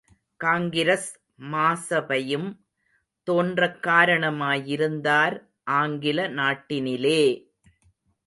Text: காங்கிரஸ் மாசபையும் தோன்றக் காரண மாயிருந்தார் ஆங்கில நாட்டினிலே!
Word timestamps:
காங்கிரஸ் 0.39 1.09
மாசபையும் 1.45 2.47
தோன்றக் 3.27 3.79
காரண 3.79 4.31
மாயிருந்தார் 4.31 5.35
ஆங்கில 5.73 6.27
நாட்டினிலே! 6.31 7.21